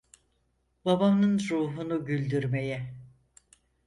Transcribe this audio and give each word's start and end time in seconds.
Babamın 0.85 1.39
ruhunu 1.49 2.05
güldürmeye… 2.05 2.95